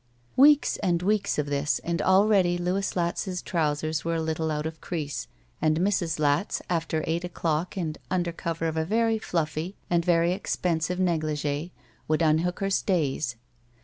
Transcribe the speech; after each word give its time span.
Weeks 0.35 0.77
and 0.77 1.03
weeks 1.03 1.37
of 1.37 1.45
this, 1.45 1.77
and 1.83 2.01
already 2.01 2.57
Louis 2.57 2.95
Latz's 2.95 3.43
trousers 3.43 4.03
were 4.03 4.15
a 4.15 4.21
little 4.23 4.49
out 4.49 4.65
of 4.65 4.81
crease, 4.81 5.27
and 5.61 5.77
Mrs. 5.79 6.17
Latz, 6.17 6.59
after 6.71 7.03
eight 7.05 7.23
o'clock 7.23 7.77
and 7.77 7.99
imder 8.09 8.35
cover 8.35 8.65
of 8.67 8.77
a 8.77 8.83
very 8.83 9.19
fluffy 9.19 9.75
and 9.91 10.03
very 10.03 10.31
expensive 10.33 10.99
negligee, 10.99 11.71
would 12.07 12.23
unhook 12.23 12.61
her 12.61 12.71
stays. 12.71 13.35